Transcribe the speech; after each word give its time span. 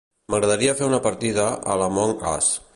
M'agradaria 0.33 0.73
fer 0.79 0.87
una 0.87 1.01
partida 1.09 1.47
a 1.75 1.79
l'"Among 1.79 2.19
us". 2.35 2.53